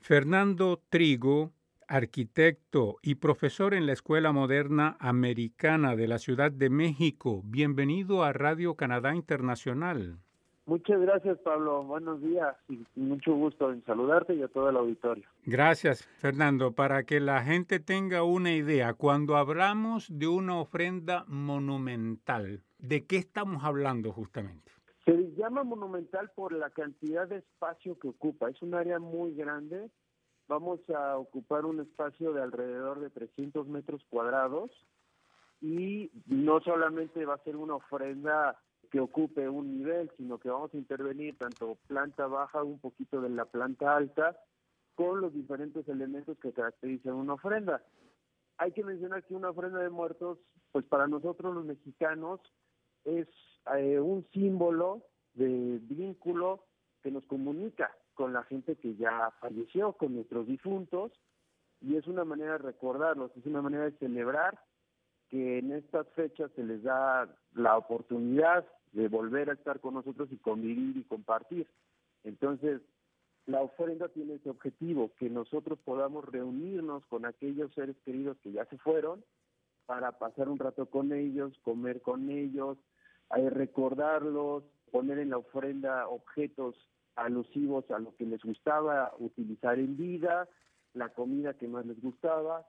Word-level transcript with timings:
Fernando 0.00 0.80
Trigo, 0.88 1.52
arquitecto 1.86 2.96
y 3.02 3.16
profesor 3.16 3.74
en 3.74 3.86
la 3.86 3.92
Escuela 3.92 4.32
Moderna 4.32 4.96
Americana 4.98 5.94
de 5.94 6.08
la 6.08 6.18
Ciudad 6.18 6.50
de 6.50 6.70
México. 6.70 7.42
Bienvenido 7.44 8.24
a 8.24 8.32
Radio 8.32 8.74
Canadá 8.74 9.14
Internacional. 9.14 10.18
Muchas 10.64 11.00
gracias, 11.00 11.38
Pablo. 11.40 11.82
Buenos 11.84 12.22
días 12.22 12.56
y 12.68 12.84
mucho 12.96 13.34
gusto 13.34 13.72
en 13.72 13.84
saludarte 13.84 14.34
y 14.34 14.42
a 14.42 14.48
todo 14.48 14.70
el 14.70 14.76
auditorio. 14.76 15.28
Gracias, 15.44 16.04
Fernando. 16.18 16.72
Para 16.72 17.02
que 17.02 17.20
la 17.20 17.42
gente 17.42 17.78
tenga 17.78 18.22
una 18.22 18.52
idea, 18.52 18.94
cuando 18.94 19.36
hablamos 19.36 20.06
de 20.10 20.28
una 20.28 20.58
ofrenda 20.58 21.24
monumental, 21.28 22.62
¿de 22.78 23.04
qué 23.04 23.16
estamos 23.16 23.64
hablando 23.64 24.12
justamente? 24.12 24.72
Se 25.04 25.32
llama 25.34 25.64
monumental 25.64 26.30
por 26.34 26.52
la 26.52 26.70
cantidad 26.70 27.26
de 27.26 27.38
espacio 27.38 27.98
que 27.98 28.08
ocupa. 28.08 28.50
Es 28.50 28.60
un 28.62 28.74
área 28.74 28.98
muy 28.98 29.34
grande. 29.34 29.90
Vamos 30.46 30.80
a 30.90 31.16
ocupar 31.16 31.64
un 31.64 31.80
espacio 31.80 32.32
de 32.32 32.42
alrededor 32.42 33.00
de 33.00 33.10
300 33.10 33.66
metros 33.68 34.04
cuadrados 34.10 34.70
y 35.60 36.10
no 36.26 36.60
solamente 36.60 37.24
va 37.24 37.34
a 37.34 37.44
ser 37.44 37.56
una 37.56 37.76
ofrenda 37.76 38.58
que 38.90 39.00
ocupe 39.00 39.48
un 39.48 39.78
nivel, 39.78 40.10
sino 40.16 40.38
que 40.38 40.50
vamos 40.50 40.74
a 40.74 40.76
intervenir 40.76 41.38
tanto 41.38 41.76
planta 41.86 42.26
baja, 42.26 42.62
un 42.62 42.80
poquito 42.80 43.20
de 43.20 43.28
la 43.28 43.44
planta 43.44 43.96
alta, 43.96 44.36
con 44.94 45.20
los 45.20 45.32
diferentes 45.32 45.86
elementos 45.88 46.38
que 46.38 46.52
caracterizan 46.52 47.14
una 47.14 47.34
ofrenda. 47.34 47.82
Hay 48.58 48.72
que 48.72 48.84
mencionar 48.84 49.24
que 49.24 49.34
una 49.34 49.50
ofrenda 49.50 49.78
de 49.78 49.90
muertos, 49.90 50.38
pues 50.72 50.84
para 50.84 51.06
nosotros 51.06 51.54
los 51.54 51.64
mexicanos, 51.64 52.40
es 53.04 53.28
eh, 53.76 54.00
un 54.00 54.26
símbolo 54.32 55.02
de 55.34 55.78
vínculo 55.82 56.64
que 57.02 57.10
nos 57.10 57.24
comunica 57.26 57.90
con 58.14 58.32
la 58.32 58.42
gente 58.44 58.76
que 58.76 58.96
ya 58.96 59.32
falleció, 59.40 59.94
con 59.94 60.14
nuestros 60.14 60.46
difuntos, 60.46 61.12
y 61.80 61.96
es 61.96 62.06
una 62.06 62.24
manera 62.24 62.52
de 62.52 62.58
recordarlos, 62.58 63.30
es 63.36 63.46
una 63.46 63.62
manera 63.62 63.84
de 63.84 63.96
celebrar 63.98 64.58
que 65.28 65.58
en 65.58 65.72
estas 65.72 66.06
fechas 66.10 66.50
se 66.54 66.64
les 66.64 66.82
da 66.82 67.34
la 67.54 67.78
oportunidad 67.78 68.66
de 68.92 69.08
volver 69.08 69.48
a 69.48 69.54
estar 69.54 69.80
con 69.80 69.94
nosotros 69.94 70.30
y 70.32 70.36
convivir 70.36 70.96
y 70.96 71.04
compartir. 71.04 71.68
Entonces, 72.24 72.82
la 73.46 73.62
ofrenda 73.62 74.08
tiene 74.08 74.34
ese 74.34 74.50
objetivo, 74.50 75.12
que 75.18 75.30
nosotros 75.30 75.78
podamos 75.84 76.24
reunirnos 76.26 77.06
con 77.06 77.24
aquellos 77.24 77.72
seres 77.74 77.96
queridos 78.04 78.36
que 78.42 78.52
ya 78.52 78.64
se 78.66 78.78
fueron 78.78 79.24
para 79.86 80.18
pasar 80.18 80.48
un 80.48 80.58
rato 80.58 80.86
con 80.86 81.12
ellos, 81.12 81.58
comer 81.62 82.02
con 82.02 82.30
ellos, 82.30 82.76
recordarlos, 83.30 84.64
poner 84.90 85.18
en 85.18 85.30
la 85.30 85.38
ofrenda 85.38 86.08
objetos 86.08 86.76
alusivos 87.16 87.90
a 87.90 87.98
lo 87.98 88.14
que 88.16 88.26
les 88.26 88.42
gustaba 88.42 89.12
utilizar 89.18 89.78
en 89.78 89.96
vida, 89.96 90.48
la 90.94 91.10
comida 91.10 91.54
que 91.54 91.68
más 91.68 91.86
les 91.86 92.00
gustaba, 92.00 92.66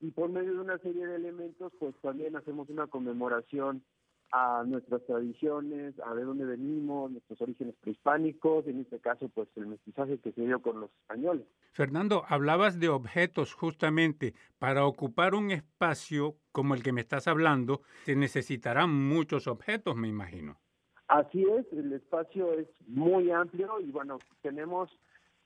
y 0.00 0.10
por 0.12 0.30
medio 0.30 0.54
de 0.54 0.60
una 0.60 0.78
serie 0.78 1.06
de 1.06 1.16
elementos, 1.16 1.72
pues 1.78 1.94
también 2.00 2.36
hacemos 2.36 2.68
una 2.70 2.86
conmemoración 2.86 3.82
a 4.30 4.62
nuestras 4.66 5.04
tradiciones, 5.06 5.94
a 6.00 6.14
de 6.14 6.24
dónde 6.24 6.44
venimos, 6.44 7.10
nuestros 7.10 7.40
orígenes 7.40 7.74
prehispánicos, 7.80 8.66
en 8.66 8.80
este 8.80 8.98
caso 8.98 9.28
pues 9.28 9.48
el 9.56 9.66
mestizaje 9.66 10.18
que 10.18 10.32
se 10.32 10.42
dio 10.42 10.60
con 10.60 10.80
los 10.80 10.90
españoles. 11.00 11.46
Fernando, 11.72 12.24
hablabas 12.28 12.78
de 12.78 12.88
objetos 12.88 13.54
justamente. 13.54 14.34
Para 14.58 14.86
ocupar 14.86 15.34
un 15.34 15.50
espacio 15.50 16.36
como 16.52 16.74
el 16.74 16.82
que 16.82 16.92
me 16.92 17.00
estás 17.00 17.28
hablando, 17.28 17.82
se 18.04 18.16
necesitarán 18.16 18.90
muchos 18.92 19.46
objetos, 19.46 19.96
me 19.96 20.08
imagino. 20.08 20.58
Así 21.08 21.42
es, 21.42 21.66
el 21.72 21.92
espacio 21.94 22.52
es 22.52 22.68
muy 22.86 23.30
amplio 23.30 23.80
y 23.80 23.90
bueno, 23.90 24.18
tenemos 24.42 24.90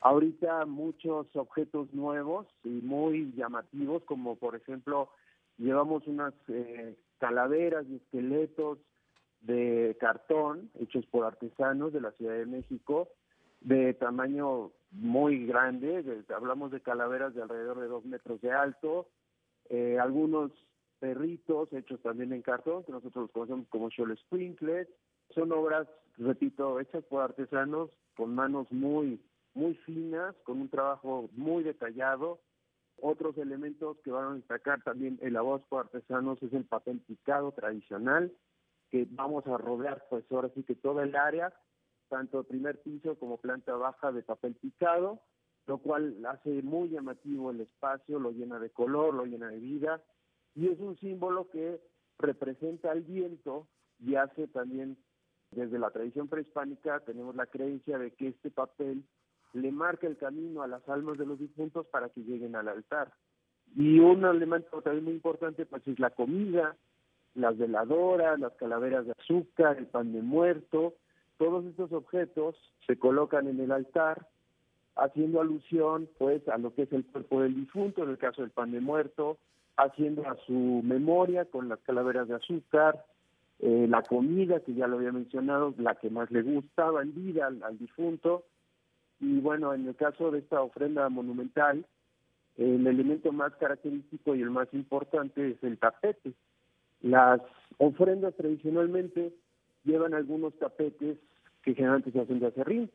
ahorita 0.00 0.66
muchos 0.66 1.28
objetos 1.36 1.92
nuevos 1.92 2.47
y 2.64 2.80
muy 2.80 3.33
llamativos, 3.36 4.03
como 4.05 4.34
por 4.34 4.56
ejemplo 4.56 5.10
llevamos 5.58 6.06
unas 6.08 6.34
eh, 6.48 6.97
calaveras 7.23 7.87
y 7.89 7.95
esqueletos 7.95 8.78
de 9.43 9.97
cartón 10.00 10.72
hechos 10.81 11.06
por 11.06 11.25
artesanos 11.25 11.93
de 11.93 12.00
la 12.00 12.10
Ciudad 12.10 12.34
de 12.34 12.47
México 12.47 13.10
de 13.60 13.94
tamaño 13.94 14.72
muy 14.91 15.47
grande, 15.47 16.05
hablamos 16.34 16.72
de 16.72 16.81
calaveras 16.81 17.32
de 17.32 17.43
alrededor 17.43 17.78
de 17.78 17.87
dos 17.87 18.05
metros 18.05 18.41
de 18.41 18.50
alto, 18.50 19.06
eh, 19.69 20.00
algunos 20.00 20.50
perritos 20.99 21.72
hechos 21.72 22.00
también 22.03 22.32
en 22.32 22.43
cartón, 22.43 22.82
que 22.82 22.91
nosotros 22.91 23.22
los 23.22 23.31
conocemos 23.31 23.69
como 23.69 23.88
Shoal 23.88 24.19
Sprinkles, 24.19 24.88
son 25.32 25.53
obras, 25.53 25.87
repito, 26.19 26.81
hechas 26.81 27.05
por 27.05 27.22
artesanos 27.22 27.91
con 28.16 28.34
manos 28.34 28.66
muy, 28.72 29.21
muy 29.55 29.75
finas, 29.87 30.34
con 30.43 30.61
un 30.61 30.69
trabajo 30.69 31.31
muy 31.37 31.62
detallado, 31.62 32.41
otros 33.02 33.36
elementos 33.36 33.98
que 34.04 34.12
van 34.12 34.32
a 34.32 34.34
destacar 34.34 34.82
también 34.82 35.18
voz 35.42 35.62
por 35.68 35.80
artesanos 35.80 36.40
es 36.42 36.52
el 36.52 36.64
papel 36.64 37.00
picado 37.00 37.50
tradicional, 37.52 38.32
que 38.90 39.06
vamos 39.10 39.44
a 39.48 39.58
rodear 39.58 40.06
pues 40.08 40.24
ahora 40.30 40.50
sí 40.54 40.62
que 40.62 40.76
toda 40.76 41.02
el 41.02 41.16
área, 41.16 41.52
tanto 42.08 42.44
primer 42.44 42.80
piso 42.80 43.18
como 43.18 43.38
planta 43.38 43.74
baja 43.74 44.12
de 44.12 44.22
papel 44.22 44.54
picado, 44.54 45.20
lo 45.66 45.78
cual 45.78 46.24
hace 46.26 46.62
muy 46.62 46.90
llamativo 46.90 47.50
el 47.50 47.60
espacio, 47.60 48.20
lo 48.20 48.30
llena 48.30 48.60
de 48.60 48.70
color, 48.70 49.14
lo 49.14 49.24
llena 49.24 49.48
de 49.48 49.58
vida, 49.58 50.02
y 50.54 50.69
es 50.69 50.78
un 50.78 50.96
símbolo 50.98 51.50
que 51.50 51.80
representa 52.19 52.92
el 52.92 53.02
viento 53.02 53.66
y 53.98 54.14
hace 54.14 54.46
también, 54.46 54.96
desde 55.50 55.78
la 55.78 55.90
tradición 55.90 56.28
prehispánica, 56.28 57.00
tenemos 57.00 57.34
la 57.34 57.46
creencia 57.46 57.98
de 57.98 58.12
que 58.12 58.28
este 58.28 58.50
papel 58.50 59.04
le 59.52 59.70
marca 59.70 60.06
el 60.06 60.16
camino 60.16 60.62
a 60.62 60.66
las 60.66 60.88
almas 60.88 61.18
de 61.18 61.26
los 61.26 61.38
difuntos 61.38 61.86
para 61.86 62.08
que 62.08 62.22
lleguen 62.22 62.56
al 62.56 62.68
altar. 62.68 63.12
Y 63.76 63.98
un 64.00 64.24
elemento 64.24 64.82
también 64.82 65.04
muy 65.04 65.14
importante 65.14 65.66
pues 65.66 65.86
es 65.86 65.98
la 65.98 66.10
comida, 66.10 66.76
las 67.34 67.56
veladoras, 67.56 68.38
las 68.38 68.52
calaveras 68.54 69.06
de 69.06 69.12
azúcar, 69.12 69.78
el 69.78 69.86
pan 69.86 70.12
de 70.12 70.22
muerto, 70.22 70.94
todos 71.38 71.64
estos 71.64 71.92
objetos 71.92 72.54
se 72.86 72.98
colocan 72.98 73.48
en 73.48 73.60
el 73.60 73.72
altar 73.72 74.28
haciendo 74.96 75.40
alusión 75.40 76.08
pues 76.19 76.46
a 76.48 76.58
lo 76.58 76.74
que 76.74 76.82
es 76.82 76.92
el 76.92 77.04
cuerpo 77.06 77.40
del 77.40 77.54
difunto, 77.54 78.02
en 78.02 78.10
el 78.10 78.19
caso 78.19 78.42
del 78.42 78.50
pan 78.50 78.72
de 78.72 78.80
muerto, 78.80 79.38
haciendo 79.76 80.28
a 80.28 80.36
su 80.46 80.82
memoria 80.84 81.46
con 81.46 81.69
las 81.69 81.78
calaveras 81.80 82.28
de 82.28 82.34
azúcar, 82.34 83.04
eh, 83.58 83.86
la 83.88 84.02
comida 84.02 84.60
que 84.60 84.74
ya 84.74 84.86
lo 84.86 84.96
había 84.96 85.12
mencionado, 85.12 85.74
la 85.78 85.94
que 85.94 86.10
más 86.10 86.30
le 86.30 86.42
gustaba 86.42 87.00
en 87.00 87.14
vida 87.14 87.46
al 87.46 87.78
difunto, 87.78 88.44
y 89.22 89.38
bueno, 89.38 89.72
en 89.72 89.87
el 89.87 89.94
caso 89.94 90.33
de 90.33 90.41
esta 90.41 90.60
ofrenda 90.60 91.09
monumental, 91.09 91.87
el 92.56 92.84
elemento 92.84 93.31
más 93.31 93.55
característico 93.55 94.34
y 94.34 94.43
el 94.43 94.50
más 94.50 94.66
importante 94.72 95.53
es 95.53 95.62
el 95.62 95.78
tapete. 95.78 96.33
Las 97.03 97.41
ofrendas 97.78 98.34
tradicionalmente 98.34 99.32
llevan 99.84 100.15
algunos 100.15 100.59
tapetes 100.59 101.19
que 101.62 101.75
generalmente 101.75 102.11
se 102.11 102.21
hacen 102.21 102.41
de 102.41 102.49
acerrín. 102.49 102.91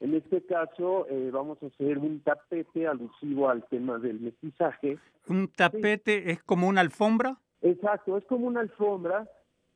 En 0.00 0.14
este 0.14 0.44
caso 0.44 1.06
eh, 1.08 1.30
vamos 1.32 1.56
a 1.62 1.66
hacer 1.66 1.96
un 1.96 2.20
tapete 2.20 2.86
alusivo 2.86 3.48
al 3.48 3.64
tema 3.68 3.98
del 3.98 4.20
mestizaje. 4.20 4.98
¿Un 5.26 5.48
tapete 5.48 6.32
es 6.32 6.42
como 6.42 6.68
una 6.68 6.82
alfombra? 6.82 7.38
Exacto, 7.62 8.18
es 8.18 8.24
como 8.26 8.46
una 8.46 8.60
alfombra 8.60 9.26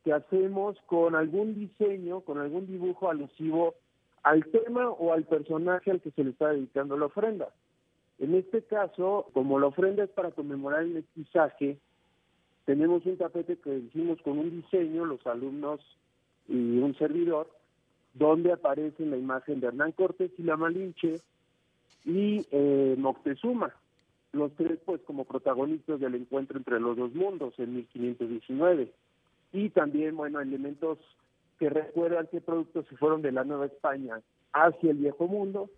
que 0.04 0.12
hacemos 0.12 0.78
con 0.84 1.14
algún 1.14 1.54
diseño, 1.54 2.20
con 2.20 2.38
algún 2.38 2.66
dibujo 2.66 3.08
alusivo 3.08 3.76
al 4.26 4.44
tema 4.46 4.90
o 4.90 5.12
al 5.12 5.22
personaje 5.22 5.92
al 5.92 6.00
que 6.00 6.10
se 6.10 6.24
le 6.24 6.30
está 6.30 6.48
dedicando 6.48 6.98
la 6.98 7.06
ofrenda. 7.06 7.48
En 8.18 8.34
este 8.34 8.60
caso, 8.62 9.28
como 9.32 9.60
la 9.60 9.68
ofrenda 9.68 10.02
es 10.02 10.10
para 10.10 10.32
conmemorar 10.32 10.82
el 10.82 10.94
mestizaje, 10.94 11.78
tenemos 12.64 13.06
un 13.06 13.18
tapete 13.18 13.56
que 13.56 13.78
hicimos 13.78 14.20
con 14.22 14.40
un 14.40 14.50
diseño, 14.50 15.04
los 15.04 15.24
alumnos 15.28 15.80
y 16.48 16.78
un 16.78 16.96
servidor, 16.98 17.48
donde 18.14 18.50
aparece 18.50 19.06
la 19.06 19.16
imagen 19.16 19.60
de 19.60 19.68
Hernán 19.68 19.92
Cortés 19.92 20.32
y 20.38 20.42
la 20.42 20.56
Malinche 20.56 21.20
y 22.04 22.44
eh, 22.50 22.96
Moctezuma, 22.98 23.76
los 24.32 24.52
tres 24.56 24.80
pues 24.84 25.00
como 25.02 25.24
protagonistas 25.24 26.00
del 26.00 26.16
encuentro 26.16 26.58
entre 26.58 26.80
los 26.80 26.96
dos 26.96 27.14
mundos 27.14 27.54
en 27.58 27.76
1519. 27.76 28.90
Y 29.52 29.70
también, 29.70 30.16
bueno, 30.16 30.40
elementos 30.40 30.98
que 31.58 31.70
recuerdan 31.70 32.28
qué 32.30 32.40
productos 32.40 32.86
se 32.88 32.96
fueron 32.96 33.22
de 33.22 33.32
la 33.32 33.44
Nueva 33.44 33.66
España 33.66 34.20
hacia 34.52 34.90
el 34.90 34.98
Viejo 34.98 35.26
Mundo 35.26 35.70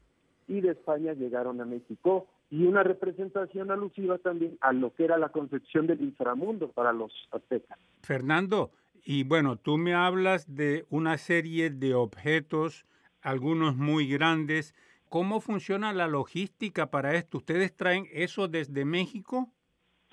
y 0.46 0.60
de 0.60 0.72
España 0.72 1.12
llegaron 1.12 1.60
a 1.60 1.64
México 1.64 2.26
y 2.50 2.64
una 2.64 2.82
representación 2.82 3.70
alusiva 3.70 4.18
también 4.18 4.56
a 4.60 4.72
lo 4.72 4.94
que 4.94 5.04
era 5.04 5.18
la 5.18 5.28
concepción 5.28 5.86
del 5.86 6.00
inframundo 6.00 6.68
para 6.68 6.92
los 6.92 7.12
aztecas. 7.30 7.78
Fernando, 8.02 8.70
y 9.04 9.24
bueno, 9.24 9.56
tú 9.56 9.76
me 9.76 9.94
hablas 9.94 10.54
de 10.54 10.86
una 10.90 11.18
serie 11.18 11.70
de 11.70 11.94
objetos, 11.94 12.86
algunos 13.20 13.76
muy 13.76 14.08
grandes. 14.08 14.74
¿Cómo 15.08 15.40
funciona 15.40 15.92
la 15.92 16.06
logística 16.06 16.90
para 16.90 17.14
esto? 17.14 17.38
¿Ustedes 17.38 17.74
traen 17.74 18.06
eso 18.12 18.48
desde 18.48 18.84
México? 18.84 19.48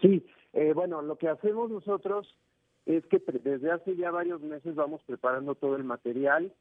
Sí, 0.02 0.26
eh, 0.54 0.74
bueno, 0.74 1.02
lo 1.02 1.18
que 1.18 1.30
hacemos 1.30 1.70
nosotros 1.70 2.38
es 2.86 3.06
que 3.06 3.22
desde 3.44 3.72
hace 3.72 3.96
ya 3.96 4.12
varios 4.12 4.42
meses 4.42 4.76
vamos 4.76 5.02
preparando 5.04 5.56
todo 5.56 5.76
el 5.76 5.84
material. 5.84 6.52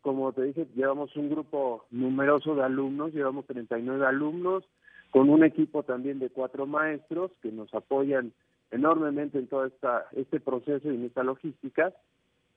Como 0.00 0.32
te 0.32 0.44
dije, 0.44 0.66
llevamos 0.74 1.14
un 1.16 1.30
grupo 1.30 1.84
numeroso 1.90 2.54
de 2.54 2.62
alumnos, 2.62 3.12
llevamos 3.12 3.46
39 3.46 4.06
alumnos, 4.06 4.64
con 5.10 5.28
un 5.28 5.44
equipo 5.44 5.82
también 5.82 6.18
de 6.18 6.30
cuatro 6.30 6.66
maestros 6.66 7.30
que 7.42 7.52
nos 7.52 7.72
apoyan 7.74 8.32
enormemente 8.70 9.38
en 9.38 9.48
todo 9.48 9.66
esta, 9.66 10.06
este 10.12 10.40
proceso 10.40 10.90
y 10.90 10.94
en 10.94 11.04
esta 11.04 11.22
logística. 11.22 11.92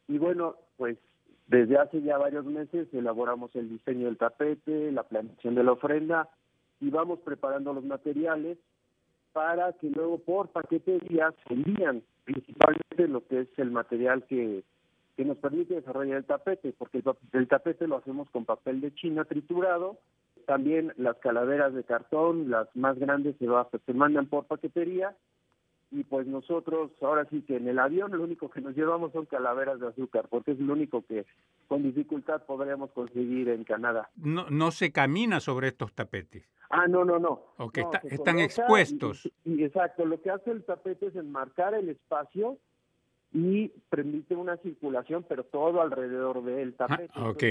Y 0.07 0.17
bueno, 0.17 0.55
pues 0.77 0.97
desde 1.47 1.77
hace 1.77 2.01
ya 2.01 2.17
varios 2.17 2.45
meses 2.45 2.87
elaboramos 2.93 3.55
el 3.55 3.69
diseño 3.69 4.05
del 4.05 4.17
tapete, 4.17 4.91
la 4.91 5.03
planeación 5.03 5.55
de 5.55 5.63
la 5.63 5.73
ofrenda 5.73 6.29
y 6.79 6.89
vamos 6.89 7.19
preparando 7.19 7.73
los 7.73 7.83
materiales 7.83 8.57
para 9.33 9.73
que 9.73 9.89
luego 9.89 10.17
por 10.17 10.49
paquetería 10.49 11.33
se 11.47 11.53
envían 11.53 12.03
principalmente 12.25 13.07
lo 13.07 13.25
que 13.25 13.41
es 13.41 13.47
el 13.57 13.71
material 13.71 14.25
que, 14.25 14.63
que 15.15 15.25
nos 15.25 15.37
permite 15.37 15.75
desarrollar 15.75 16.17
el 16.17 16.25
tapete, 16.25 16.73
porque 16.77 17.03
el, 17.33 17.47
tapete 17.47 17.87
lo 17.87 17.97
hacemos 17.97 18.29
con 18.29 18.45
papel 18.45 18.81
de 18.81 18.93
China 18.93 19.25
triturado, 19.25 19.97
también 20.45 20.93
las 20.97 21.17
calaveras 21.17 21.73
de 21.73 21.83
cartón, 21.83 22.49
las 22.49 22.67
más 22.75 22.97
grandes 22.97 23.35
se, 23.37 23.47
va, 23.47 23.67
se 23.85 23.93
mandan 23.93 24.27
por 24.27 24.45
paquetería 24.45 25.15
y 25.91 26.03
pues 26.03 26.27
nosotros 26.27 26.91
ahora 27.01 27.25
sí 27.29 27.41
que 27.41 27.57
en 27.57 27.67
el 27.67 27.79
avión 27.79 28.11
lo 28.11 28.23
único 28.23 28.49
que 28.49 28.61
nos 28.61 28.75
llevamos 28.75 29.11
son 29.11 29.25
calaveras 29.25 29.79
de 29.79 29.87
azúcar, 29.87 30.27
porque 30.29 30.51
es 30.51 30.59
lo 30.59 30.73
único 30.73 31.03
que 31.05 31.25
con 31.67 31.83
dificultad 31.83 32.43
podríamos 32.45 32.91
conseguir 32.91 33.49
en 33.49 33.63
Canadá. 33.63 34.09
No, 34.15 34.49
no 34.49 34.71
se 34.71 34.91
camina 34.91 35.39
sobre 35.39 35.69
estos 35.69 35.93
tapetes. 35.93 36.43
Ah, 36.69 36.87
no, 36.87 37.03
no, 37.03 37.17
no. 37.17 37.41
O 37.57 37.71
que 37.71 37.83
están 38.03 38.39
expuestos. 38.39 39.29
Y, 39.43 39.63
exacto, 39.63 40.05
lo 40.05 40.21
que 40.21 40.29
hace 40.29 40.51
el 40.51 40.63
tapete 40.63 41.07
es 41.07 41.15
enmarcar 41.15 41.73
el 41.73 41.89
espacio 41.89 42.57
y 43.33 43.69
permite 43.89 44.35
una 44.35 44.57
circulación, 44.57 45.25
pero 45.27 45.43
todo 45.43 45.81
alrededor 45.81 46.43
del 46.43 46.75
ah, 46.77 46.87
tapete. 46.87 47.13
Ah, 47.15 47.29
ok 47.29 47.43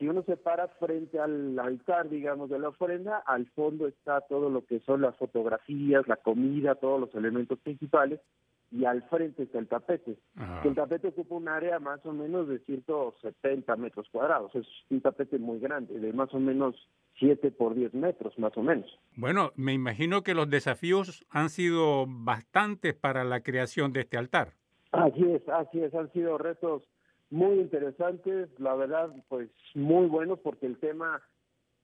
si 0.00 0.08
uno 0.08 0.22
se 0.22 0.38
para 0.38 0.66
frente 0.66 1.20
al 1.20 1.58
altar, 1.58 2.08
digamos, 2.08 2.48
de 2.48 2.58
la 2.58 2.68
ofrenda, 2.68 3.18
al 3.26 3.46
fondo 3.50 3.86
está 3.86 4.22
todo 4.22 4.48
lo 4.48 4.64
que 4.64 4.80
son 4.80 5.02
las 5.02 5.14
fotografías, 5.18 6.08
la 6.08 6.16
comida, 6.16 6.74
todos 6.74 6.98
los 6.98 7.14
elementos 7.14 7.58
principales, 7.58 8.18
y 8.70 8.86
al 8.86 9.02
frente 9.10 9.42
está 9.42 9.58
el 9.58 9.68
tapete. 9.68 10.16
El 10.64 10.74
tapete 10.74 11.08
ocupa 11.08 11.34
un 11.34 11.48
área 11.48 11.78
más 11.80 12.04
o 12.06 12.14
menos 12.14 12.48
de 12.48 12.60
170 12.60 13.76
metros 13.76 14.08
cuadrados. 14.10 14.54
Es 14.54 14.66
un 14.88 15.02
tapete 15.02 15.38
muy 15.38 15.58
grande, 15.58 15.98
de 15.98 16.14
más 16.14 16.32
o 16.32 16.40
menos 16.40 16.76
7 17.18 17.50
por 17.50 17.74
10 17.74 17.92
metros, 17.92 18.38
más 18.38 18.56
o 18.56 18.62
menos. 18.62 18.98
Bueno, 19.16 19.50
me 19.54 19.74
imagino 19.74 20.22
que 20.22 20.32
los 20.32 20.48
desafíos 20.48 21.26
han 21.28 21.50
sido 21.50 22.06
bastantes 22.08 22.94
para 22.94 23.24
la 23.24 23.42
creación 23.42 23.92
de 23.92 24.00
este 24.00 24.16
altar. 24.16 24.54
Así 24.92 25.24
es, 25.24 25.46
así 25.50 25.82
es, 25.82 25.94
han 25.94 26.10
sido 26.12 26.38
retos 26.38 26.84
muy 27.30 27.60
interesantes, 27.60 28.48
la 28.58 28.74
verdad, 28.74 29.10
pues 29.28 29.48
muy 29.74 30.06
buenos 30.06 30.38
porque 30.40 30.66
el 30.66 30.78
tema, 30.78 31.22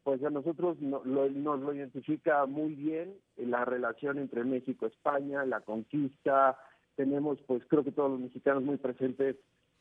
pues 0.03 0.23
a 0.25 0.31
nosotros 0.31 0.81
no, 0.81 1.03
lo, 1.05 1.29
nos 1.31 1.61
lo 1.61 1.73
identifica 1.73 2.45
muy 2.47 2.75
bien 2.75 3.15
la 3.37 3.65
relación 3.65 4.19
entre 4.19 4.45
México 4.45 4.87
España, 4.87 5.45
la 5.45 5.61
conquista, 5.61 6.59
tenemos 6.97 7.39
pues 7.47 7.63
creo 7.69 7.85
que 7.85 7.93
todos 7.93 8.11
los 8.11 8.21
mexicanos 8.21 8.63
muy 8.63 8.77
presentes 8.77 9.37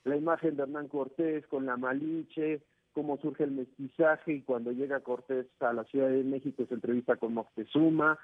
la 0.05 0.15
imagen 0.15 0.55
de 0.55 0.63
Hernán 0.63 0.87
Cortés 0.87 1.45
con 1.47 1.65
la 1.65 1.77
Malinche, 1.77 2.61
cómo 2.93 3.17
surge 3.17 3.43
el 3.43 3.51
mestizaje 3.51 4.33
y 4.33 4.41
cuando 4.43 4.71
llega 4.71 4.99
Cortés 4.99 5.47
a 5.59 5.73
la 5.73 5.83
Ciudad 5.85 6.09
de 6.09 6.23
México 6.23 6.63
se 6.67 6.75
entrevista 6.75 7.15
con 7.15 7.33
Moctezuma. 7.33 8.19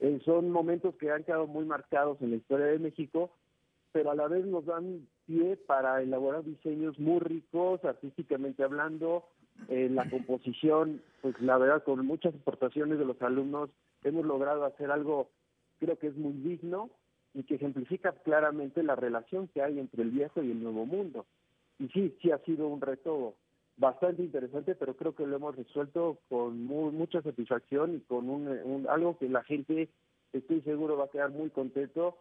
Eh, 0.00 0.20
son 0.24 0.50
momentos 0.50 0.96
que 0.96 1.10
han 1.10 1.24
quedado 1.24 1.46
muy 1.46 1.64
marcados 1.64 2.20
en 2.20 2.30
la 2.30 2.36
historia 2.36 2.66
de 2.66 2.78
México 2.80 3.30
pero 3.92 4.10
a 4.10 4.14
la 4.14 4.28
vez 4.28 4.46
nos 4.46 4.64
dan 4.66 5.06
pie 5.26 5.56
para 5.56 6.02
elaborar 6.02 6.44
diseños 6.44 6.98
muy 6.98 7.20
ricos, 7.20 7.84
artísticamente 7.84 8.62
hablando. 8.62 9.24
En 9.68 9.94
la 9.94 10.08
composición, 10.08 11.02
pues 11.20 11.38
la 11.40 11.58
verdad, 11.58 11.84
con 11.84 12.06
muchas 12.06 12.34
aportaciones 12.34 12.98
de 12.98 13.04
los 13.04 13.20
alumnos, 13.20 13.68
hemos 14.04 14.24
logrado 14.24 14.64
hacer 14.64 14.90
algo, 14.90 15.28
creo 15.78 15.98
que 15.98 16.06
es 16.06 16.16
muy 16.16 16.32
digno 16.32 16.88
y 17.34 17.42
que 17.42 17.56
ejemplifica 17.56 18.12
claramente 18.24 18.82
la 18.82 18.96
relación 18.96 19.48
que 19.48 19.62
hay 19.62 19.78
entre 19.78 20.02
el 20.02 20.10
viejo 20.10 20.42
y 20.42 20.50
el 20.50 20.62
nuevo 20.62 20.86
mundo. 20.86 21.26
Y 21.78 21.88
sí, 21.88 22.16
sí 22.22 22.30
ha 22.30 22.38
sido 22.38 22.68
un 22.68 22.80
reto 22.80 23.34
bastante 23.76 24.22
interesante, 24.22 24.74
pero 24.74 24.94
creo 24.94 25.14
que 25.14 25.26
lo 25.26 25.36
hemos 25.36 25.56
resuelto 25.56 26.18
con 26.28 26.64
mucha 26.64 27.22
satisfacción 27.22 27.96
y 27.96 28.00
con 28.00 28.28
un, 28.28 28.86
algo 28.88 29.18
que 29.18 29.28
la 29.28 29.42
gente, 29.42 29.88
estoy 30.32 30.60
seguro, 30.62 30.96
va 30.96 31.04
a 31.04 31.10
quedar 31.10 31.30
muy 31.30 31.50
contento 31.50 32.16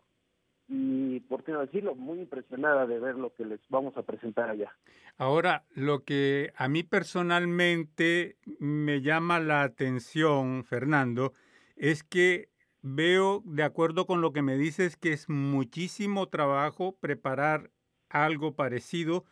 y, 0.69 1.19
por 1.21 1.43
qué 1.43 1.51
no 1.51 1.61
decirlo, 1.61 1.95
muy 1.95 2.19
impresionada 2.19 2.85
de 2.85 2.99
ver 2.99 3.15
lo 3.15 3.33
que 3.33 3.43
les 3.43 3.59
vamos 3.69 3.97
a 3.97 4.03
presentar 4.03 4.49
allá. 4.49 4.71
Ahora, 5.17 5.65
lo 5.73 6.03
que 6.03 6.53
a 6.55 6.69
mí 6.69 6.83
personalmente 6.83 8.37
me 8.59 9.01
llama 9.01 9.39
la 9.39 9.63
atención, 9.63 10.63
Fernando, 10.63 11.33
es 11.75 12.03
que 12.03 12.49
veo, 12.83 13.41
de 13.45 13.63
acuerdo 13.63 14.05
con 14.05 14.21
lo 14.21 14.31
que 14.31 14.43
me 14.43 14.57
dices, 14.57 14.95
que 14.95 15.11
es 15.11 15.27
muchísimo 15.27 16.27
trabajo 16.29 16.95
preparar 17.01 17.71
algo 18.07 18.55
parecido 18.55 19.25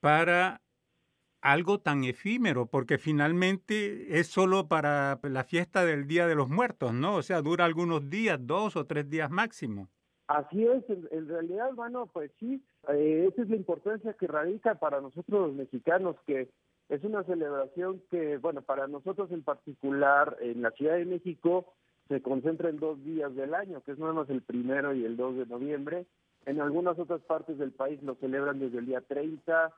para 0.00 0.62
algo 1.42 1.80
tan 1.80 2.04
efímero, 2.04 2.66
porque 2.66 2.98
finalmente 2.98 4.18
es 4.18 4.28
solo 4.28 4.68
para 4.68 5.18
la 5.22 5.44
fiesta 5.44 5.84
del 5.84 6.06
Día 6.06 6.26
de 6.26 6.36
los 6.36 6.48
Muertos, 6.48 6.94
¿no? 6.94 7.16
O 7.16 7.22
sea, 7.22 7.42
dura 7.42 7.64
algunos 7.64 8.08
días, 8.08 8.38
dos 8.40 8.76
o 8.76 8.86
tres 8.86 9.10
días 9.10 9.30
máximo. 9.30 9.90
Así 10.32 10.66
es, 10.66 10.82
en, 10.88 11.28
realidad, 11.28 11.74
bueno, 11.74 12.06
pues 12.06 12.30
sí, 12.40 12.62
eh, 12.88 13.28
esa 13.30 13.42
es 13.42 13.50
la 13.50 13.56
importancia 13.56 14.14
que 14.14 14.26
radica 14.26 14.76
para 14.76 15.02
nosotros 15.02 15.48
los 15.48 15.54
mexicanos, 15.54 16.16
que 16.26 16.48
es 16.88 17.04
una 17.04 17.22
celebración 17.24 18.00
que, 18.10 18.38
bueno, 18.38 18.62
para 18.62 18.88
nosotros 18.88 19.30
en 19.30 19.42
particular, 19.42 20.38
en 20.40 20.62
la 20.62 20.70
Ciudad 20.70 20.94
de 20.94 21.04
México, 21.04 21.74
se 22.08 22.22
concentra 22.22 22.70
en 22.70 22.80
dos 22.80 23.04
días 23.04 23.34
del 23.36 23.54
año, 23.54 23.82
que 23.82 23.92
es 23.92 23.98
nada 23.98 24.14
más 24.14 24.30
el 24.30 24.40
primero 24.40 24.94
y 24.94 25.04
el 25.04 25.18
2 25.18 25.36
de 25.36 25.46
noviembre. 25.46 26.06
En 26.46 26.62
algunas 26.62 26.98
otras 26.98 27.20
partes 27.20 27.58
del 27.58 27.72
país 27.72 28.02
lo 28.02 28.14
celebran 28.14 28.58
desde 28.58 28.78
el 28.78 28.86
día 28.86 29.02
30. 29.02 29.70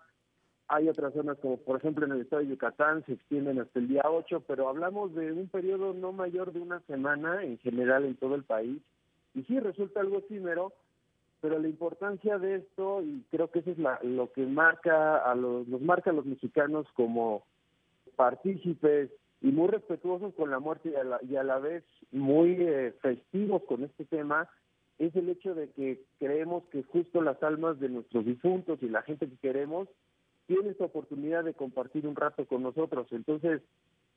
Hay 0.69 0.89
otras 0.89 1.15
zonas 1.15 1.37
como, 1.41 1.57
por 1.57 1.79
ejemplo, 1.79 2.07
en 2.07 2.13
el 2.13 2.21
estado 2.21 2.43
de 2.43 2.49
Yucatán 2.51 3.05
se 3.07 3.15
extienden 3.15 3.59
hasta 3.59 3.81
el 3.81 3.89
día 3.89 4.03
8, 4.05 4.45
pero 4.47 4.69
hablamos 4.69 5.17
de 5.17 5.33
un 5.33 5.49
periodo 5.49 5.95
no 5.95 6.13
mayor 6.13 6.53
de 6.53 6.61
una 6.61 6.79
semana 6.83 7.43
en 7.43 7.59
general 7.59 8.05
en 8.05 8.15
todo 8.15 8.37
el 8.37 8.45
país 8.45 8.81
y 9.35 9.43
sí, 9.45 9.59
resulta 9.61 10.01
algo 10.01 10.19
efímero, 10.19 10.73
pero 11.41 11.59
la 11.59 11.69
importancia 11.69 12.39
de 12.39 12.57
esto, 12.57 13.03
y 13.03 13.23
creo 13.31 13.51
que 13.51 13.59
eso 13.59 13.73
es 13.73 13.79
lo 14.03 14.33
que 14.33 14.47
marca 14.47 15.19
a 15.19 15.35
los, 15.35 15.69
nos 15.69 15.83
marca 15.83 16.11
a 16.11 16.15
los 16.15 16.25
mexicanos 16.25 16.87
como 16.95 17.45
partícipes 18.17 19.11
y 19.43 19.49
muy 19.49 19.69
respetuosos 19.69 20.33
con 20.35 20.51
la 20.51 20.59
muerte 20.59 20.91
y 20.91 20.95
a 20.95 21.05
la, 21.05 21.21
y 21.23 21.37
a 21.37 21.43
la 21.43 21.59
vez 21.59 21.85
muy 22.13 22.57
eh, 22.59 22.95
festivos 23.03 23.63
con 23.65 23.85
este 23.85 24.07
tema, 24.07 24.49
es 24.99 25.15
el 25.17 25.29
hecho 25.29 25.55
de 25.55 25.71
que 25.71 26.01
creemos 26.19 26.65
que 26.71 26.83
justo 26.85 27.21
las 27.21 27.43
almas 27.43 27.79
de 27.81 27.89
nuestros 27.89 28.25
difuntos 28.25 28.79
y 28.83 28.89
la 28.89 29.03
gente 29.03 29.29
que 29.29 29.37
queremos 29.37 29.89
tiene 30.47 30.71
esta 30.71 30.85
oportunidad 30.85 31.45
de 31.45 31.55
compartir 31.55 32.07
un 32.07 32.17
rato 32.17 32.47
con 32.47 32.63
nosotros. 32.63 33.07
Entonces, 33.11 33.61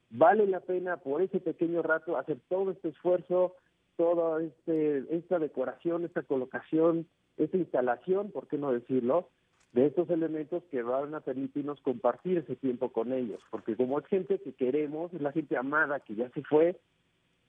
vale 0.09 0.47
la 0.47 0.59
pena 0.59 0.97
por 0.97 1.21
ese 1.21 1.39
pequeño 1.39 1.81
rato 1.81 2.17
hacer 2.17 2.37
todo 2.47 2.71
este 2.71 2.89
esfuerzo, 2.89 3.55
toda 3.97 4.41
este, 4.41 5.03
esta 5.15 5.39
decoración, 5.39 6.05
esta 6.05 6.23
colocación, 6.23 7.07
esta 7.37 7.57
instalación, 7.57 8.31
¿por 8.31 8.47
qué 8.47 8.57
no 8.57 8.71
decirlo?, 8.71 9.29
de 9.73 9.85
estos 9.87 10.09
elementos 10.09 10.63
que 10.71 10.81
van 10.81 11.13
a 11.13 11.19
permitirnos 11.19 11.79
compartir 11.81 12.37
ese 12.37 12.55
tiempo 12.55 12.91
con 12.91 13.11
ellos, 13.11 13.41
porque 13.51 13.75
como 13.75 13.99
es 13.99 14.05
gente 14.07 14.39
que 14.39 14.53
queremos, 14.53 15.13
es 15.13 15.21
la 15.21 15.33
gente 15.33 15.57
amada 15.57 15.99
que 15.99 16.15
ya 16.15 16.29
se 16.29 16.41
fue, 16.43 16.79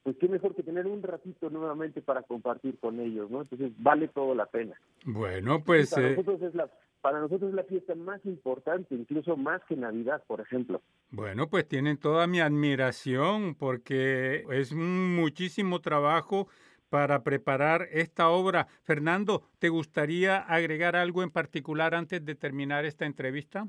pues 0.02 0.16
qué 0.18 0.28
mejor 0.28 0.54
que 0.54 0.62
tener 0.62 0.86
un 0.86 1.02
ratito 1.02 1.48
nuevamente 1.48 2.02
para 2.02 2.22
compartir 2.22 2.78
con 2.78 2.98
ellos, 3.00 3.30
¿no? 3.30 3.42
Entonces 3.42 3.72
vale 3.78 4.08
todo 4.08 4.34
la 4.34 4.46
pena. 4.46 4.74
Bueno, 5.04 5.62
pues... 5.64 5.90
Para, 5.90 6.08
eh, 6.08 6.10
nosotros 6.10 6.42
es 6.42 6.54
la, 6.54 6.68
para 7.00 7.20
nosotros 7.20 7.50
es 7.50 7.54
la 7.54 7.64
fiesta 7.64 7.94
más 7.94 8.24
importante, 8.24 8.94
incluso 8.94 9.36
más 9.36 9.62
que 9.68 9.76
Navidad, 9.76 10.22
por 10.26 10.40
ejemplo. 10.40 10.82
Bueno, 11.10 11.48
pues 11.48 11.66
tienen 11.66 11.98
toda 11.98 12.26
mi 12.26 12.40
admiración 12.40 13.54
porque 13.54 14.44
es 14.50 14.74
muchísimo 14.74 15.80
trabajo 15.80 16.48
para 16.88 17.22
preparar 17.22 17.88
esta 17.92 18.28
obra. 18.28 18.66
Fernando, 18.82 19.42
¿te 19.58 19.68
gustaría 19.68 20.38
agregar 20.38 20.96
algo 20.96 21.22
en 21.22 21.30
particular 21.30 21.94
antes 21.94 22.24
de 22.24 22.34
terminar 22.34 22.84
esta 22.84 23.06
entrevista? 23.06 23.66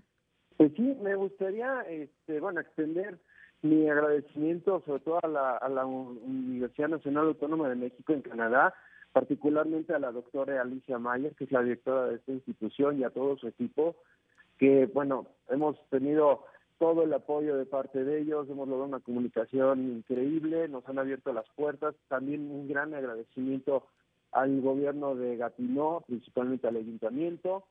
Pues 0.58 0.72
sí, 0.76 0.98
me 1.02 1.16
gustaría, 1.16 1.82
este, 1.82 2.40
bueno, 2.40 2.60
extender 2.60 3.20
mi 3.62 3.90
agradecimiento 3.90 4.82
sobre 4.86 5.02
todo 5.02 5.20
a 5.24 5.28
la, 5.28 5.58
a 5.58 5.70
la 5.70 5.86
Universidad 5.86 6.90
Nacional 6.90 7.28
Autónoma 7.28 7.70
de 7.70 7.76
México 7.76 8.14
en 8.14 8.22
Canadá, 8.22 8.74
particularmente 9.12 9.94
a 9.94 10.00
la 10.00 10.12
doctora 10.12 10.62
Alicia 10.62 11.00
Mayer, 11.00 11.36
que 11.36 11.46
es 11.46 11.52
la 11.52 11.64
directora 11.64 12.08
de 12.08 12.16
esta 12.16 12.32
institución, 12.32 13.00
y 13.00 13.04
a 13.04 13.10
todo 13.10 13.38
su 13.38 13.48
equipo, 13.48 13.96
que, 14.58 14.86
bueno, 14.88 15.28
hemos 15.50 15.78
tenido 15.90 16.46
todo 16.78 17.04
el 17.04 17.14
apoyo 17.14 17.58
de 17.58 17.66
parte 17.66 18.04
de 18.04 18.22
ellos, 18.22 18.50
hemos 18.50 18.68
logrado 18.68 18.88
una 18.88 19.00
comunicación 19.00 19.84
increíble, 19.84 20.68
nos 20.70 20.88
han 20.88 21.00
abierto 21.00 21.34
las 21.34 21.50
puertas, 21.56 21.96
también 22.08 22.50
un 22.50 22.68
gran 22.68 22.94
agradecimiento 22.94 23.86
al 24.32 24.62
gobierno 24.62 25.16
de 25.16 25.38
Gatineau, 25.38 26.02
principalmente 26.08 26.68
al 26.68 26.78
ayuntamiento, 26.78 27.66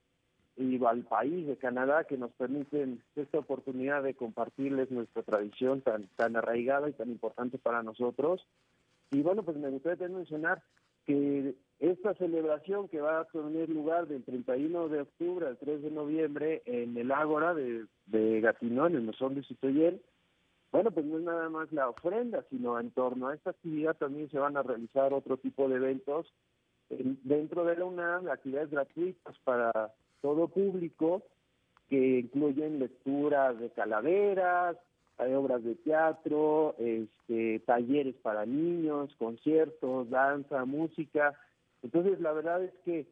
y 0.58 0.84
al 0.84 1.04
país 1.04 1.46
de 1.46 1.56
Canadá 1.56 2.04
que 2.04 2.18
nos 2.18 2.32
permiten 2.32 3.00
esta 3.14 3.38
oportunidad 3.38 4.02
de 4.02 4.14
compartirles 4.14 4.90
nuestra 4.90 5.22
tradición 5.22 5.82
tan, 5.82 6.08
tan 6.16 6.36
arraigada 6.36 6.88
y 6.88 6.94
tan 6.94 7.10
importante 7.10 7.58
para 7.58 7.84
nosotros. 7.84 8.44
Y 9.12 9.22
bueno, 9.22 9.44
pues 9.44 9.56
me 9.56 9.70
gustaría 9.70 9.96
también 9.96 10.18
mencionar 10.18 10.62
que 11.08 11.54
esta 11.80 12.12
celebración 12.14 12.86
que 12.88 13.00
va 13.00 13.20
a 13.20 13.24
tener 13.24 13.70
lugar 13.70 14.06
del 14.08 14.22
31 14.24 14.88
de 14.88 15.00
octubre 15.00 15.46
al 15.46 15.56
3 15.56 15.80
de 15.80 15.90
noviembre 15.90 16.62
en 16.66 16.98
el 16.98 17.10
Ágora 17.10 17.54
de, 17.54 17.86
de 18.04 18.42
Gatineau, 18.42 18.86
en 18.88 18.96
el 18.96 19.02
Mesón 19.02 19.34
de 19.34 19.42
Citoyen, 19.44 20.02
bueno, 20.70 20.90
pues 20.90 21.06
no 21.06 21.16
es 21.16 21.24
nada 21.24 21.48
más 21.48 21.72
la 21.72 21.88
ofrenda, 21.88 22.44
sino 22.50 22.78
en 22.78 22.90
torno 22.90 23.28
a 23.28 23.34
esta 23.34 23.50
actividad 23.50 23.96
también 23.96 24.28
se 24.30 24.38
van 24.38 24.58
a 24.58 24.62
realizar 24.62 25.14
otro 25.14 25.38
tipo 25.38 25.66
de 25.66 25.76
eventos. 25.76 26.30
Dentro 26.90 27.64
de 27.64 27.76
la 27.76 27.86
UNAM, 27.86 28.28
actividades 28.28 28.70
gratuitas 28.70 29.38
para 29.44 29.94
todo 30.20 30.48
público 30.48 31.22
que 31.88 32.18
incluyen 32.18 32.80
lectura 32.80 33.54
de 33.54 33.70
calaveras, 33.70 34.76
hay 35.18 35.34
obras 35.34 35.62
de 35.64 35.74
teatro, 35.74 36.76
este, 36.78 37.60
talleres 37.60 38.14
para 38.22 38.46
niños, 38.46 39.14
conciertos, 39.18 40.08
danza, 40.10 40.64
música. 40.64 41.34
Entonces, 41.82 42.20
la 42.20 42.32
verdad 42.32 42.62
es 42.62 42.72
que 42.84 43.06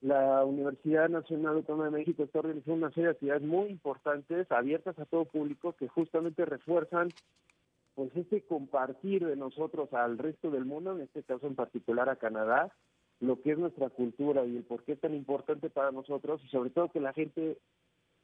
la 0.00 0.44
Universidad 0.44 1.08
Nacional 1.08 1.56
Autónoma 1.56 1.86
de 1.86 1.98
México 1.98 2.22
está 2.22 2.40
realizando 2.42 2.86
una 2.86 2.90
serie 2.90 3.06
de 3.06 3.10
actividades 3.12 3.42
muy 3.42 3.68
importantes, 3.68 4.50
abiertas 4.52 4.96
a 5.00 5.04
todo 5.04 5.24
público, 5.24 5.72
que 5.72 5.88
justamente 5.88 6.44
refuerzan 6.44 7.08
pues 7.96 8.14
este 8.14 8.42
compartir 8.42 9.26
de 9.26 9.34
nosotros 9.34 9.92
al 9.92 10.18
resto 10.18 10.52
del 10.52 10.64
mundo, 10.64 10.92
en 10.94 11.00
este 11.00 11.24
caso 11.24 11.48
en 11.48 11.56
particular 11.56 12.08
a 12.08 12.14
Canadá, 12.14 12.72
lo 13.18 13.42
que 13.42 13.50
es 13.50 13.58
nuestra 13.58 13.90
cultura 13.90 14.46
y 14.46 14.56
el 14.56 14.62
por 14.62 14.84
qué 14.84 14.92
es 14.92 15.00
tan 15.00 15.14
importante 15.14 15.68
para 15.68 15.90
nosotros 15.90 16.40
y 16.44 16.48
sobre 16.48 16.70
todo 16.70 16.92
que 16.92 17.00
la 17.00 17.12
gente 17.12 17.58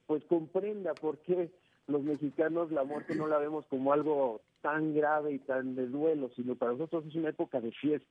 pues 0.06 0.22
comprenda 0.26 0.94
por 0.94 1.18
qué 1.18 1.50
los 1.86 2.02
mexicanos 2.02 2.70
la 2.70 2.84
muerte 2.84 3.14
no 3.14 3.26
la 3.26 3.38
vemos 3.38 3.66
como 3.66 3.92
algo 3.92 4.40
tan 4.62 4.94
grave 4.94 5.32
y 5.32 5.38
tan 5.40 5.74
de 5.74 5.86
duelo, 5.86 6.30
sino 6.34 6.54
para 6.56 6.72
nosotros 6.72 7.04
es 7.06 7.14
una 7.14 7.30
época 7.30 7.60
de 7.60 7.72
fiesta, 7.72 8.08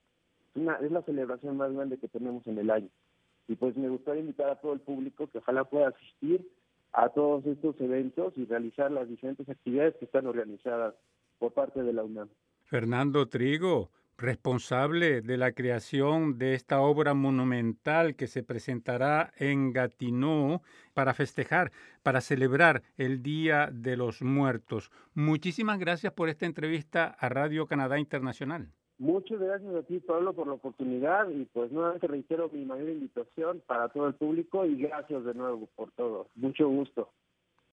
es, 0.50 0.62
una, 0.62 0.76
es 0.76 0.92
la 0.92 1.02
celebración 1.02 1.58
más 1.58 1.74
grande 1.74 1.98
que 1.98 2.08
tenemos 2.08 2.46
en 2.48 2.60
el 2.60 2.70
año. 2.70 2.90
Y 3.48 3.56
pues 3.56 3.76
me 3.76 3.90
gustaría 3.90 4.22
invitar 4.22 4.50
a 4.50 4.62
todo 4.62 4.74
el 4.74 4.80
público 4.80 5.28
que 5.28 5.40
ojalá 5.40 5.64
pueda 5.66 5.90
asistir 5.90 6.48
a 6.94 7.10
todos 7.10 7.46
estos 7.46 7.80
eventos 7.82 8.34
y 8.38 8.46
realizar 8.46 8.92
las 8.92 9.10
diferentes 9.10 9.50
actividades 9.50 9.96
que 9.96 10.06
están 10.06 10.28
organizadas 10.28 10.94
por 11.40 11.52
parte 11.54 11.82
de 11.82 11.92
la 11.92 12.04
UNAM. 12.04 12.30
Fernando 12.66 13.28
Trigo, 13.28 13.90
responsable 14.18 15.22
de 15.22 15.38
la 15.38 15.52
creación 15.52 16.38
de 16.38 16.54
esta 16.54 16.82
obra 16.82 17.14
monumental 17.14 18.16
que 18.16 18.28
se 18.28 18.44
presentará 18.44 19.34
en 19.38 19.74
Gatineau 19.74 20.62
para 20.94 21.14
festejar, 21.14 21.72
para 22.04 22.22
celebrar 22.22 22.84
el 22.98 23.24
Día 23.24 23.70
de 23.72 23.98
los 23.98 24.22
Muertos. 24.22 24.92
Muchísimas 25.14 25.80
gracias 25.80 26.14
por 26.14 26.30
esta 26.30 26.46
entrevista 26.46 27.16
a 27.20 27.30
Radio 27.30 27.68
Canadá 27.68 28.00
Internacional. 28.00 28.70
Muchas 29.00 29.40
gracias 29.40 29.76
a 29.76 29.84
ti, 29.84 30.00
Pablo, 30.00 30.34
por 30.34 30.48
la 30.48 30.54
oportunidad 30.54 31.28
y 31.30 31.46
pues 31.46 31.72
nuevamente 31.72 32.08
reitero 32.08 32.50
mi 32.54 32.64
mayor 32.64 32.90
invitación 32.90 33.62
para 33.66 33.90
todo 33.90 34.08
el 34.08 34.14
público 34.14 34.66
y 34.66 34.76
gracias 34.76 35.26
de 35.26 35.34
nuevo 35.34 35.68
por 35.76 35.92
todo. 35.92 36.28
Mucho 36.36 36.70
gusto. 36.70 37.10